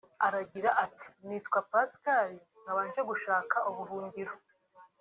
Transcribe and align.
Aratangira 0.25 0.69
ati 0.85 1.07
“Nitwa 1.27 1.59
Pascal 1.71 2.29
nkaba 2.61 2.81
nje 2.87 3.01
gushaka 3.09 3.55
ubuhungiro 3.69 4.33